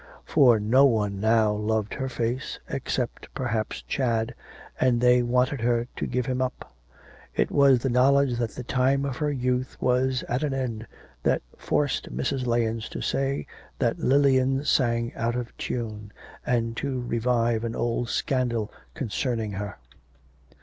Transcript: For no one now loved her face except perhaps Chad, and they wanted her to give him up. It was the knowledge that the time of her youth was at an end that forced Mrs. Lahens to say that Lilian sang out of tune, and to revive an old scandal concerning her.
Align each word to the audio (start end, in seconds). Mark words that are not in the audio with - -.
For 0.25 0.59
no 0.59 0.83
one 0.83 1.19
now 1.19 1.53
loved 1.53 1.93
her 1.93 2.09
face 2.09 2.57
except 2.67 3.31
perhaps 3.35 3.83
Chad, 3.83 4.33
and 4.79 4.99
they 4.99 5.21
wanted 5.21 5.61
her 5.61 5.87
to 5.97 6.07
give 6.07 6.25
him 6.25 6.41
up. 6.41 6.73
It 7.35 7.51
was 7.51 7.77
the 7.77 7.89
knowledge 7.91 8.39
that 8.39 8.49
the 8.55 8.63
time 8.63 9.05
of 9.05 9.17
her 9.17 9.31
youth 9.31 9.79
was 9.79 10.23
at 10.27 10.41
an 10.41 10.55
end 10.55 10.87
that 11.21 11.43
forced 11.55 12.09
Mrs. 12.11 12.47
Lahens 12.47 12.89
to 12.89 13.01
say 13.01 13.45
that 13.77 13.99
Lilian 13.99 14.65
sang 14.65 15.13
out 15.13 15.35
of 15.35 15.55
tune, 15.55 16.11
and 16.47 16.75
to 16.77 17.01
revive 17.01 17.63
an 17.63 17.75
old 17.75 18.09
scandal 18.09 18.71
concerning 18.95 19.51
her. 19.51 19.77